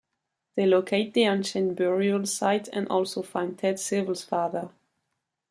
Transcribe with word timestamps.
They 0.55 0.65
locate 0.65 1.13
the 1.13 1.25
ancient 1.25 1.75
burial 1.75 2.25
site 2.25 2.67
and 2.69 2.87
also 2.87 3.21
find 3.21 3.55
Ted 3.55 3.79
Sewell's 3.79 4.23
father. 4.23 4.71